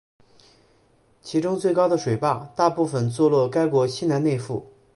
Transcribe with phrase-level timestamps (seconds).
[1.21, 4.71] 其中最高的水坝大部分坐落该国西南内腹。